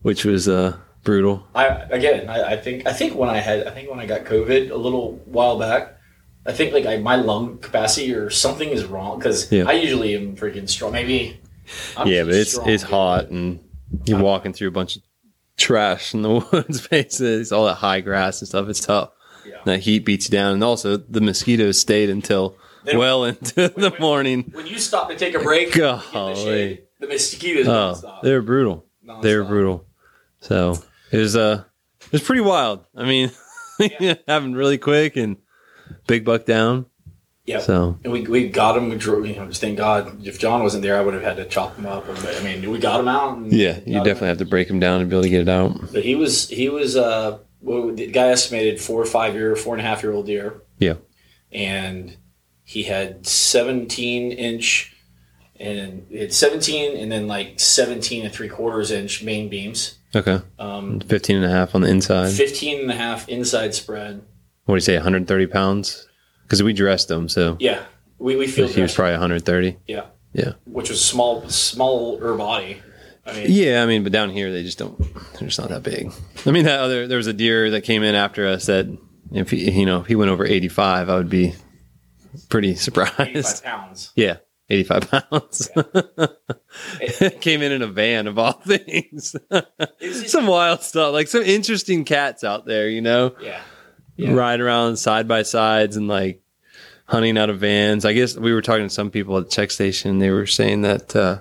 which 0.02 0.24
was 0.24 0.48
uh, 0.48 0.76
brutal. 1.04 1.46
I 1.54 1.66
again, 1.66 2.28
I, 2.28 2.52
I 2.52 2.56
think 2.56 2.86
I 2.86 2.92
think 2.92 3.14
when 3.14 3.28
I 3.28 3.38
had 3.38 3.66
I 3.66 3.70
think 3.70 3.88
when 3.90 4.00
I 4.00 4.06
got 4.06 4.24
COVID 4.24 4.70
a 4.70 4.76
little 4.76 5.12
while 5.26 5.58
back, 5.58 5.96
I 6.44 6.52
think 6.52 6.72
like 6.72 6.86
I, 6.86 6.96
my 6.98 7.16
lung 7.16 7.58
capacity 7.58 8.12
or 8.14 8.28
something 8.30 8.68
is 8.68 8.84
wrong 8.84 9.18
because 9.18 9.50
Yeah. 9.52 9.64
I 9.68 9.72
usually 9.72 10.14
am 10.16 10.36
freaking 10.36 10.68
strong. 10.68 10.92
Maybe. 10.92 11.40
I'm 11.96 12.08
yeah, 12.08 12.24
but 12.24 12.34
it's 12.34 12.58
it's 12.66 12.82
hot, 12.82 13.28
and 13.28 13.60
you're 14.04 14.20
walking 14.20 14.52
through 14.52 14.68
a 14.68 14.72
bunch 14.72 14.96
of 14.96 15.02
trash 15.56 16.14
in 16.14 16.22
the 16.22 16.30
woods, 16.52 16.86
basically. 16.88 17.34
It's 17.34 17.52
all 17.52 17.66
that 17.66 17.74
high 17.76 18.00
grass 18.00 18.40
and 18.40 18.48
stuff. 18.48 18.68
It's 18.68 18.80
tough. 18.80 19.10
Yeah. 19.46 19.56
That 19.64 19.80
heat 19.80 20.00
beats 20.04 20.26
you 20.28 20.32
down, 20.32 20.54
and 20.54 20.64
also 20.64 20.96
the 20.96 21.20
mosquitoes 21.20 21.78
stayed 21.78 22.10
until 22.10 22.56
They 22.84 22.92
don't- 22.92 22.98
well 23.00 23.24
into 23.30 23.68
the 23.68 23.90
wait. 23.90 24.00
morning. 24.00 24.50
When 24.52 24.66
you 24.66 24.78
stop 24.78 25.08
to 25.10 25.16
take 25.16 25.34
a 25.34 25.38
break, 25.40 25.74
in 25.76 25.82
the 25.82 26.34
shade, 26.34 26.82
the 26.98 27.06
mosquitoes 27.06 27.68
oh, 27.68 28.18
They're 28.22 28.42
brutal. 28.42 28.86
They're 29.20 29.44
brutal. 29.44 29.86
So 30.40 30.78
it 31.12 31.18
was 31.18 31.36
uh 31.36 31.64
it 32.06 32.12
was 32.12 32.22
pretty 32.22 32.42
wild. 32.42 32.84
I 32.96 33.04
mean, 33.04 33.30
Yeah. 34.00 34.14
having 34.26 34.52
really 34.54 34.78
quick 34.78 35.16
and 35.16 35.36
big 36.06 36.24
buck 36.24 36.46
down. 36.46 36.86
Yeah. 37.44 37.58
So 37.58 37.98
And 38.04 38.12
we, 38.12 38.22
we 38.22 38.48
got 38.48 38.76
him. 38.76 38.88
We 38.88 38.96
drove. 38.96 39.26
You 39.26 39.36
know, 39.36 39.48
just 39.48 39.60
thank 39.60 39.76
God. 39.76 40.24
If 40.24 40.38
John 40.38 40.62
wasn't 40.62 40.82
there, 40.82 40.96
I 40.96 41.00
would 41.00 41.14
have 41.14 41.22
had 41.24 41.36
to 41.36 41.44
chop 41.44 41.76
him 41.76 41.86
up. 41.86 42.06
But, 42.06 42.24
I 42.24 42.42
mean, 42.44 42.70
we 42.70 42.78
got 42.78 43.00
him 43.00 43.08
out. 43.08 43.36
And 43.36 43.52
yeah, 43.52 43.80
you 43.84 43.94
definitely 43.98 44.28
have 44.28 44.38
to 44.38 44.44
break 44.44 44.68
him 44.70 44.78
down 44.78 45.00
and 45.00 45.10
be 45.10 45.16
able 45.16 45.24
to 45.24 45.28
get 45.28 45.40
it 45.40 45.48
out. 45.48 45.92
But 45.92 46.04
he 46.04 46.14
was 46.14 46.48
he 46.48 46.68
was 46.68 46.96
uh 46.96 47.38
well, 47.60 47.92
the 47.94 48.06
guy 48.08 48.28
estimated 48.28 48.80
four 48.80 49.00
or 49.00 49.06
five 49.06 49.34
year, 49.34 49.54
four 49.56 49.74
and 49.74 49.84
a 49.84 49.84
half 49.88 50.02
year 50.02 50.12
old 50.12 50.26
deer. 50.26 50.62
Yeah. 50.78 50.94
And 51.50 52.16
he 52.64 52.84
had 52.84 53.26
seventeen 53.26 54.32
inch 54.32 54.94
and 55.58 56.06
it 56.10 56.32
seventeen 56.32 56.96
and 56.96 57.10
then 57.10 57.26
like 57.26 57.58
seventeen 57.58 58.24
and 58.24 58.32
three 58.32 58.48
quarters 58.48 58.90
inch 58.90 59.22
main 59.22 59.48
beams. 59.48 59.98
Okay. 60.14 60.40
Um 60.58 61.00
15 61.00 61.36
and 61.36 61.44
a 61.44 61.50
half 61.50 61.74
on 61.74 61.80
the 61.80 61.88
inside. 61.88 62.32
15 62.32 62.80
and 62.82 62.90
a 62.90 62.94
half 62.94 63.28
inside 63.28 63.74
spread. 63.74 64.22
What 64.64 64.74
do 64.74 64.76
you 64.76 64.80
say, 64.80 64.94
130 64.94 65.46
pounds? 65.46 66.08
Because 66.42 66.62
we 66.62 66.72
dressed 66.72 67.10
him, 67.10 67.28
so 67.28 67.56
Yeah. 67.60 67.82
We 68.18 68.36
we 68.36 68.46
feel 68.46 68.68
he 68.68 68.80
was 68.82 68.94
probably 68.94 69.12
130. 69.12 69.78
yeah. 69.86 70.06
Yeah. 70.32 70.52
Which 70.64 70.88
was 70.88 71.04
small 71.04 71.48
smaller 71.50 72.34
body. 72.36 72.80
I 73.26 73.34
mean 73.34 73.46
Yeah, 73.50 73.82
I 73.82 73.86
mean, 73.86 74.02
but 74.02 74.12
down 74.12 74.30
here 74.30 74.50
they 74.52 74.62
just 74.62 74.78
don't. 74.78 74.96
They're 75.34 75.48
just 75.48 75.58
not 75.58 75.68
that 75.70 75.82
big. 75.82 76.10
I 76.46 76.50
mean, 76.52 76.64
that 76.64 76.80
other 76.80 77.06
there 77.06 77.18
was 77.18 77.26
a 77.26 77.32
deer 77.32 77.70
that 77.70 77.82
came 77.82 78.02
in 78.02 78.14
after 78.14 78.46
us 78.46 78.66
that 78.66 78.86
if 79.32 79.50
he, 79.50 79.70
you 79.70 79.84
know, 79.86 80.00
if 80.00 80.06
he 80.06 80.14
went 80.14 80.30
over 80.30 80.44
85, 80.46 81.08
I 81.10 81.16
would 81.16 81.28
be 81.30 81.54
pretty 82.48 82.74
surprised. 82.76 83.18
85 83.20 83.62
pounds. 83.64 84.12
Yeah, 84.16 84.36
85 84.70 85.10
pounds. 85.10 85.70
Came 87.40 87.62
in 87.62 87.72
in 87.72 87.82
a 87.82 87.86
van 87.86 88.26
of 88.26 88.38
all 88.38 88.52
things. 88.52 89.34
Some 90.26 90.46
wild 90.46 90.82
stuff, 90.82 91.12
like 91.12 91.28
some 91.28 91.42
interesting 91.42 92.04
cats 92.04 92.44
out 92.44 92.64
there, 92.66 92.88
you 92.88 93.00
know, 93.00 93.34
yeah. 93.40 93.60
Yeah. 94.16 94.32
ride 94.34 94.60
around 94.60 94.96
side 94.96 95.26
by 95.28 95.42
sides 95.42 95.96
and 95.96 96.06
like 96.08 96.42
hunting 97.06 97.38
out 97.38 97.50
of 97.50 97.58
vans. 97.60 98.04
I 98.04 98.12
guess 98.12 98.36
we 98.36 98.52
were 98.52 98.62
talking 98.62 98.86
to 98.86 98.90
some 98.94 99.10
people 99.10 99.36
at 99.38 99.44
the 99.44 99.50
check 99.50 99.70
station. 99.70 100.18
They 100.18 100.30
were 100.30 100.46
saying 100.46 100.82
that 100.82 101.14
uh, 101.16 101.38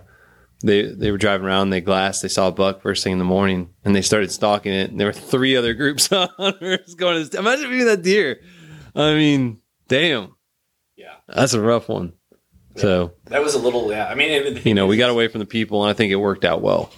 they 0.63 0.83
they 0.83 1.11
were 1.11 1.17
driving 1.17 1.45
around, 1.47 1.69
they 1.71 1.81
glassed, 1.81 2.21
they 2.21 2.27
saw 2.27 2.47
a 2.47 2.51
buck 2.51 2.81
first 2.81 3.03
thing 3.03 3.13
in 3.13 3.19
the 3.19 3.25
morning, 3.25 3.69
and 3.83 3.95
they 3.95 4.01
started 4.01 4.31
stalking 4.31 4.73
it. 4.73 4.89
And 4.91 4.99
there 4.99 5.07
were 5.07 5.13
three 5.13 5.55
other 5.57 5.73
groups 5.73 6.07
of 6.11 6.29
hunters 6.37 6.95
going. 6.95 7.27
To, 7.27 7.37
imagine 7.37 7.69
being 7.69 7.85
that 7.85 8.01
deer. 8.03 8.39
I 8.95 9.13
mean, 9.15 9.59
damn, 9.87 10.35
Yeah. 10.95 11.13
that's 11.27 11.53
a 11.53 11.61
rough 11.61 11.87
one. 11.89 12.13
So 12.77 13.13
That 13.25 13.41
was 13.43 13.53
a 13.53 13.59
little 13.59 13.89
yeah. 13.91 14.07
I 14.07 14.15
mean, 14.15 14.53
the 14.53 14.61
you 14.69 14.73
know, 14.73 14.87
we 14.87 14.95
got 14.97 15.09
away 15.09 15.27
from 15.27 15.39
the 15.39 15.45
people, 15.45 15.83
and 15.83 15.89
I 15.89 15.93
think 15.93 16.11
it 16.11 16.15
worked 16.15 16.45
out 16.45 16.61
well. 16.61 16.89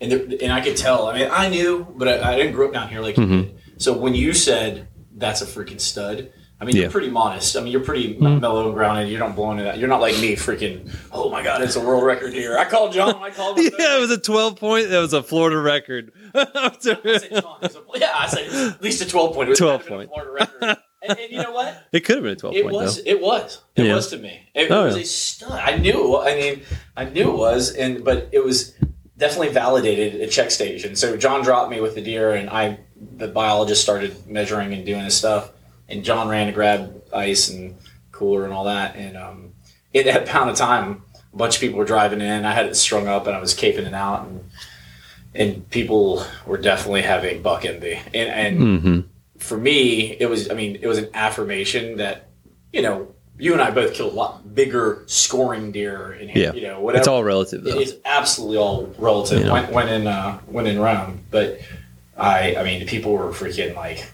and 0.00 0.10
there, 0.10 0.20
and 0.42 0.52
I 0.52 0.60
could 0.60 0.76
tell. 0.76 1.06
I 1.06 1.18
mean, 1.18 1.28
I 1.30 1.48
knew, 1.48 1.86
but 1.96 2.08
I, 2.08 2.32
I 2.32 2.36
didn't 2.36 2.52
grow 2.52 2.66
up 2.66 2.72
down 2.72 2.88
here 2.88 3.00
like 3.00 3.16
you 3.16 3.24
Mhm. 3.24 3.42
did. 3.46 3.54
So 3.82 3.96
when 3.96 4.14
you 4.14 4.32
said 4.32 4.88
that's 5.14 5.42
a 5.42 5.46
freaking 5.46 5.80
stud, 5.80 6.32
I 6.60 6.64
mean, 6.64 6.76
Yeah. 6.76 6.82
you're 6.82 6.90
pretty 6.90 7.10
modest. 7.10 7.56
I 7.56 7.60
mean, 7.60 7.72
you're 7.72 7.80
pretty 7.82 8.14
Mhm. 8.14 8.40
mellow 8.40 8.66
and 8.66 8.74
grounded. 8.74 9.08
You're 9.08 9.18
not 9.20 9.34
blowing 9.36 9.58
it 9.58 9.66
out. 9.66 9.76
You're 9.78 9.88
not 9.88 10.00
like 10.00 10.16
me, 10.18 10.34
freaking. 10.36 10.88
Oh 11.12 11.28
my 11.28 11.42
god, 11.42 11.62
it's 11.62 11.76
a 11.76 11.80
world 11.80 12.04
record 12.04 12.32
here. 12.32 12.56
I 12.56 12.64
called 12.64 12.92
John. 12.92 13.16
I 13.22 13.30
called. 13.30 13.58
him. 13.58 13.70
Yeah, 13.78 13.96
it 13.96 14.00
was 14.00 14.10
a 14.12 14.18
12 14.18 14.56
point. 14.58 14.88
That 14.90 15.00
was 15.00 15.12
a 15.12 15.22
Florida 15.22 15.58
record. 15.58 16.12
I 16.34 16.70
John, 16.80 16.96
a- 17.04 17.70
yeah, 17.96 18.12
I 18.14 18.26
said 18.28 18.70
at 18.72 18.82
least 18.82 19.02
a 19.02 19.08
12 19.08 19.34
point. 19.34 19.48
It 19.48 19.50
was 19.50 19.58
12 19.58 19.80
kind 19.86 19.92
a 19.92 19.96
point. 19.96 20.10
Florida 20.10 20.30
record. 20.32 20.76
And, 21.06 21.18
and 21.18 21.30
you 21.32 21.42
know 21.42 21.52
what? 21.52 21.86
it 21.92 22.00
could 22.04 22.16
have 22.16 22.24
been 22.24 22.32
a 22.32 22.36
12 22.36 22.56
It 22.56 22.62
point, 22.62 22.74
was. 22.74 22.96
though. 22.96 23.10
It 23.10 23.20
was. 23.20 23.60
It 23.76 23.84
Yeah. 23.86 23.94
was 23.94 24.06
to 24.08 24.16
me. 24.18 24.48
It, 24.54 24.70
Oh, 24.70 24.84
was 24.86 24.94
yeah. 24.96 25.02
a 25.02 25.04
stud. 25.04 25.50
I 25.62 25.76
knew. 25.76 26.16
it 26.16 26.20
I 26.24 26.34
mean, 26.36 26.60
I 26.96 27.04
knew 27.04 27.30
it 27.30 27.36
was, 27.36 27.72
and 27.72 28.04
but 28.04 28.28
it 28.32 28.42
was 28.44 28.72
definitely 29.18 29.50
validated 29.50 30.20
at 30.22 30.30
check 30.30 30.50
station. 30.50 30.96
So 30.96 31.16
John 31.16 31.42
dropped 31.42 31.70
me 31.70 31.80
with 31.80 31.94
the 31.94 32.00
deer, 32.00 32.30
and 32.32 32.48
I, 32.48 32.78
the 33.16 33.28
biologist, 33.28 33.82
started 33.82 34.26
measuring 34.26 34.72
and 34.72 34.84
doing 34.84 35.04
his 35.04 35.14
stuff. 35.16 35.50
And 35.88 36.04
John 36.04 36.28
ran 36.28 36.46
to 36.46 36.52
grab 36.52 37.02
ice 37.12 37.50
and 37.50 37.76
cooler 38.12 38.44
and 38.44 38.52
all 38.52 38.64
that. 38.64 38.96
And 38.96 39.16
um, 39.16 39.52
it 39.92 40.06
at 40.06 40.26
pound 40.26 40.50
of 40.50 40.56
time, 40.56 41.02
a 41.32 41.36
bunch 41.36 41.56
of 41.56 41.60
people 41.60 41.78
were 41.78 41.84
driving 41.84 42.20
in. 42.20 42.44
I 42.44 42.52
had 42.52 42.66
it 42.66 42.74
strung 42.76 43.06
up, 43.08 43.26
and 43.26 43.36
I 43.36 43.40
was 43.40 43.54
caping 43.54 43.86
it 43.86 43.94
out, 43.94 44.26
and 44.26 44.50
and 45.34 45.68
people 45.70 46.24
were 46.46 46.58
definitely 46.58 47.02
having 47.02 47.42
buck 47.42 47.64
envy. 47.64 48.00
And 48.14 48.28
and 48.30 48.80
hmm 48.80 49.00
for 49.38 49.58
me, 49.58 50.16
it 50.18 50.26
was, 50.26 50.50
I 50.50 50.54
mean, 50.54 50.78
it 50.80 50.86
was 50.86 50.96
an 50.96 51.08
affirmation 51.12 51.98
that, 51.98 52.28
you 52.72 52.80
know, 52.80 53.12
you 53.36 53.52
and 53.52 53.60
I 53.60 53.70
both 53.72 53.92
killed 53.92 54.12
a 54.12 54.16
lot 54.16 54.54
bigger 54.54 55.02
scoring 55.06 55.70
deer 55.70 56.12
and, 56.12 56.30
Yeah. 56.34 56.52
you 56.54 56.62
know, 56.62 56.80
whatever. 56.80 57.00
It's 57.00 57.08
all 57.08 57.22
relative, 57.22 57.62
though. 57.62 57.78
It's 57.78 57.92
absolutely 58.06 58.56
all 58.56 58.94
relative 58.96 59.44
know. 59.44 59.52
when, 59.52 59.70
when 59.72 59.88
in, 59.88 60.06
uh, 60.06 60.38
when 60.46 60.66
in 60.66 60.78
round, 60.78 61.24
But 61.30 61.60
I, 62.16 62.56
I 62.56 62.62
mean, 62.64 62.86
people 62.86 63.12
were 63.12 63.30
freaking 63.30 63.74
like, 63.74 64.10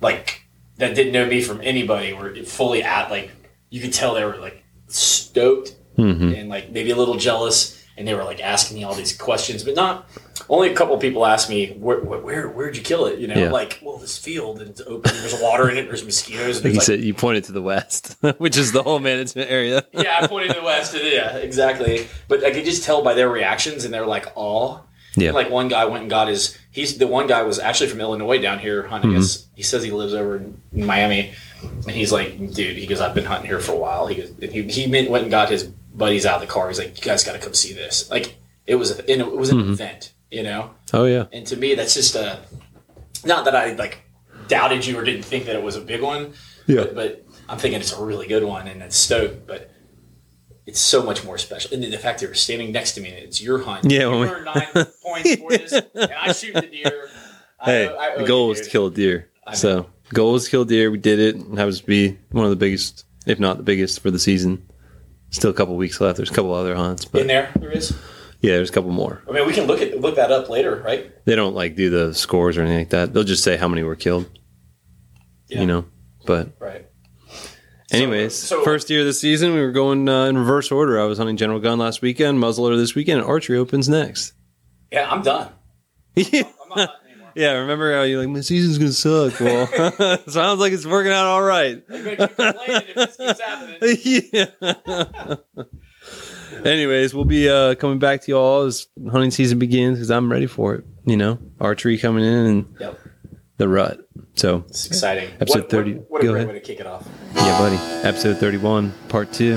like 0.00 0.42
that 0.78 0.94
didn't 0.94 1.12
know 1.12 1.26
me 1.26 1.42
from 1.42 1.60
anybody 1.62 2.12
were 2.12 2.34
fully 2.44 2.82
at 2.82 3.10
like, 3.10 3.30
you 3.70 3.80
could 3.80 3.92
tell 3.92 4.14
they 4.14 4.24
were 4.24 4.36
like 4.36 4.62
stoked 4.88 5.74
hmm 5.96 6.32
and 6.34 6.48
like 6.50 6.70
maybe 6.70 6.90
a 6.90 6.96
little 6.96 7.16
jealous 7.16 7.82
and 7.96 8.06
they 8.06 8.14
were 8.14 8.22
like 8.22 8.40
asking 8.42 8.76
me 8.76 8.84
all 8.84 8.94
these 8.94 9.16
questions 9.16 9.64
but 9.64 9.74
not 9.74 10.06
only 10.50 10.70
a 10.70 10.74
couple 10.74 10.96
people 10.98 11.24
asked 11.24 11.48
me 11.48 11.72
where, 11.72 11.98
where, 12.00 12.20
where 12.20 12.48
where'd 12.50 12.76
you 12.76 12.82
kill 12.82 13.06
it 13.06 13.18
you 13.18 13.26
know 13.26 13.34
Yeah. 13.34 13.50
like 13.50 13.80
well 13.82 13.96
this 13.96 14.18
field 14.18 14.60
and 14.60 14.68
it's 14.70 14.82
open 14.82 15.10
there's 15.16 15.40
water 15.40 15.70
in 15.70 15.78
it 15.78 15.86
there's 15.86 16.04
mosquitoes 16.04 16.56
and 16.58 16.66
Like 16.66 16.72
you 16.74 16.78
like, 16.80 16.86
said, 16.86 17.00
you 17.00 17.14
pointed 17.14 17.44
to 17.44 17.52
the 17.52 17.62
west, 17.62 18.14
which 18.38 18.58
is 18.58 18.72
the 18.72 18.82
whole 18.82 18.98
management 19.00 19.50
area. 19.50 19.84
yeah 19.92 20.18
i 20.20 20.26
pointed 20.26 20.48
to 20.52 20.60
the 20.60 20.64
west 20.64 20.94
yeah 20.94 21.36
exactly 21.38 22.06
but 22.28 22.44
i 22.44 22.50
could 22.50 22.66
just 22.66 22.84
tell 22.84 23.02
by 23.02 23.14
their 23.14 23.30
reactions 23.30 23.84
and 23.86 23.92
they're 23.94 24.06
like 24.06 24.26
awe 24.36 24.78
Yeah. 25.16 25.32
like 25.32 25.48
one 25.50 25.68
guy 25.68 25.84
went 25.86 26.02
and 26.02 26.10
got 26.10 26.28
his 26.28 26.56
he's 26.70 26.98
the 26.98 27.06
one 27.06 27.26
guy 27.26 27.42
was 27.42 27.58
actually 27.58 27.88
from 27.88 28.00
illinois 28.00 28.38
down 28.40 28.58
here 28.58 28.86
hunting 28.86 29.10
Mm-hmm. 29.12 29.20
us 29.20 29.46
he 29.54 29.62
says 29.62 29.82
he 29.82 29.90
lives 29.90 30.12
over 30.14 30.36
in 30.36 30.60
Miami, 30.72 31.32
and 31.62 31.90
he's 31.90 32.12
like, 32.12 32.38
dude, 32.52 32.76
he 32.76 32.86
goes, 32.86 33.00
I've 33.00 33.14
been 33.14 33.24
hunting 33.24 33.46
here 33.48 33.58
for 33.60 33.72
a 33.72 33.76
while. 33.78 34.06
He 34.06 34.16
goes, 34.16 34.30
he, 34.52 34.62
he 34.64 34.90
went 34.90 35.10
went 35.10 35.22
and 35.24 35.30
got 35.30 35.48
his 35.48 35.64
buddies 35.64 36.26
out 36.26 36.34
of 36.36 36.40
the 36.42 36.46
car. 36.46 36.68
He's 36.68 36.78
like, 36.78 36.96
you 36.98 37.02
guys 37.02 37.24
got 37.24 37.32
to 37.32 37.38
come 37.38 37.54
see 37.54 37.72
this. 37.72 38.10
Like, 38.10 38.36
it 38.66 38.74
was, 38.74 38.90
a, 38.98 39.10
and 39.10 39.22
it 39.22 39.32
was 39.32 39.48
an 39.48 39.62
Mhm. 39.62 39.70
event, 39.72 40.12
you 40.30 40.42
know. 40.42 40.72
Oh 40.92 41.06
yeah. 41.06 41.24
And 41.32 41.46
to 41.46 41.56
me, 41.56 41.74
that's 41.74 41.94
just 41.94 42.14
a, 42.14 42.40
not 43.24 43.46
that 43.46 43.56
I 43.56 43.72
like 43.72 44.02
doubted 44.48 44.84
you 44.84 44.98
or 44.98 45.04
didn't 45.04 45.22
think 45.24 45.46
that 45.46 45.56
it 45.56 45.62
was 45.62 45.76
a 45.76 45.80
big 45.80 46.02
one, 46.02 46.34
Yeah. 46.66 46.82
but, 46.82 46.94
but 46.94 47.26
I'm 47.48 47.56
thinking 47.56 47.80
it's 47.80 47.92
a 47.94 48.04
really 48.04 48.26
good 48.26 48.44
one, 48.44 48.68
and 48.68 48.82
it's 48.82 48.96
stoked, 48.96 49.46
but. 49.46 49.70
It's 50.66 50.80
so 50.80 51.02
much 51.02 51.24
more 51.24 51.38
special, 51.38 51.72
and 51.72 51.82
the 51.82 51.96
fact 51.96 52.18
that 52.20 52.26
you're 52.26 52.34
standing 52.34 52.72
next 52.72 52.92
to 52.96 53.00
me, 53.00 53.10
and 53.10 53.18
it's 53.18 53.40
your 53.40 53.62
hunt. 53.62 53.90
Yeah, 53.90 54.10
you 54.12 54.18
we- 54.20 54.26
earned 54.28 54.44
nine 54.46 54.66
points 55.02 55.36
for 55.36 55.50
this, 55.50 55.72
and 55.72 56.12
I 56.20 56.32
shoot 56.32 56.54
the 56.54 56.62
deer. 56.62 57.08
Hey, 57.62 57.86
owe- 57.88 57.94
I 57.96 58.10
owe 58.12 58.16
the 58.16 58.22
you, 58.22 58.26
goal 58.26 58.48
was 58.48 58.58
dude. 58.58 58.64
to 58.66 58.70
kill 58.70 58.86
a 58.86 58.90
deer. 58.90 59.30
I 59.46 59.52
know. 59.52 59.56
So 59.56 59.86
goal 60.12 60.32
was 60.32 60.44
to 60.46 60.50
kill 60.50 60.62
a 60.62 60.66
deer. 60.66 60.90
We 60.90 60.98
did 60.98 61.20
it. 61.20 61.36
It 61.36 61.56
happens 61.56 61.80
to 61.80 61.86
be 61.86 62.18
one 62.32 62.44
of 62.44 62.50
the 62.50 62.56
biggest, 62.56 63.04
if 63.26 63.38
not 63.38 63.58
the 63.58 63.62
biggest, 63.62 64.00
for 64.00 64.10
the 64.10 64.18
season. 64.18 64.68
Still 65.30 65.50
a 65.50 65.54
couple 65.54 65.76
weeks 65.76 66.00
left. 66.00 66.16
There's 66.16 66.30
a 66.30 66.34
couple 66.34 66.52
other 66.52 66.74
hunts, 66.74 67.04
but 67.04 67.20
in 67.22 67.26
there. 67.28 67.50
There 67.60 67.70
is. 67.70 67.90
yeah, 68.40 68.56
there's 68.56 68.70
a 68.70 68.72
couple 68.72 68.90
more. 68.90 69.22
I 69.28 69.32
mean, 69.32 69.46
we 69.46 69.52
can 69.52 69.66
look 69.66 69.80
at 69.80 70.00
look 70.00 70.16
that 70.16 70.32
up 70.32 70.48
later, 70.48 70.82
right? 70.84 71.12
They 71.26 71.36
don't 71.36 71.54
like 71.54 71.76
do 71.76 71.90
the 71.90 72.12
scores 72.12 72.56
or 72.58 72.62
anything 72.62 72.78
like 72.78 72.90
that. 72.90 73.12
They'll 73.14 73.22
just 73.24 73.44
say 73.44 73.56
how 73.56 73.68
many 73.68 73.82
were 73.84 73.96
killed. 73.96 74.28
Yeah. 75.48 75.60
You 75.60 75.66
know, 75.66 75.84
but 76.24 76.50
Right. 76.58 76.86
Anyways, 77.92 78.34
so- 78.34 78.64
first 78.64 78.90
year 78.90 79.00
of 79.00 79.06
the 79.06 79.12
season, 79.12 79.54
we 79.54 79.60
were 79.60 79.70
going 79.72 80.08
uh, 80.08 80.24
in 80.24 80.36
reverse 80.36 80.72
order. 80.72 81.00
I 81.00 81.04
was 81.04 81.18
hunting 81.18 81.36
general 81.36 81.60
gun 81.60 81.78
last 81.78 82.02
weekend, 82.02 82.38
muzzleloader 82.42 82.76
this 82.76 82.94
weekend, 82.94 83.20
and 83.20 83.28
archery 83.28 83.58
opens 83.58 83.88
next. 83.88 84.32
Yeah, 84.90 85.08
I'm 85.10 85.22
done. 85.22 85.50
yeah, 86.16 86.42
I'm 86.62 86.68
not 86.70 86.78
hunting 86.90 87.12
anymore. 87.12 87.32
Yeah, 87.36 87.52
remember 87.52 87.94
how 87.94 88.02
you're 88.02 88.20
like, 88.20 88.28
my 88.28 88.40
season's 88.40 88.78
gonna 88.78 88.92
suck. 88.92 89.38
Well, 89.40 90.18
sounds 90.28 90.58
like 90.60 90.72
it's 90.72 90.86
working 90.86 91.12
out 91.12 91.26
all 91.26 91.42
right. 91.42 91.82
I'm 91.88 92.04
gonna 92.04 92.16
keep 92.16 92.36
complaining 92.36 92.88
if 92.88 92.94
this 92.94 93.16
keeps 93.16 93.40
happening. 93.40 94.46
yeah. 94.86 95.36
Anyways, 96.64 97.14
we'll 97.14 97.24
be 97.24 97.48
uh, 97.48 97.74
coming 97.74 97.98
back 97.98 98.22
to 98.22 98.30
y'all 98.32 98.62
as 98.62 98.86
hunting 99.10 99.30
season 99.30 99.58
begins 99.58 99.98
because 99.98 100.10
I'm 100.10 100.30
ready 100.32 100.46
for 100.46 100.74
it. 100.74 100.84
You 101.04 101.16
know, 101.16 101.38
archery 101.60 101.98
coming 101.98 102.24
in 102.24 102.46
and 102.46 102.76
Yep, 102.80 102.98
the 103.58 103.68
rut. 103.68 104.00
So, 104.34 104.64
it's 104.68 104.86
exciting. 104.86 105.30
Episode 105.40 105.60
What- 105.62 105.70
30. 105.70 105.92
What, 105.94 106.10
what 106.10 106.22
a 106.22 106.24
Go 106.24 106.32
great 106.32 106.40
ahead. 106.42 106.54
way 106.54 106.60
to 106.60 106.64
kick 106.66 106.80
it 106.80 106.86
off. 106.86 107.06
yeah, 107.34 107.58
buddy. 107.58 107.76
Episode 108.06 108.36
31, 108.38 108.92
part 109.08 109.32
two. 109.32 109.56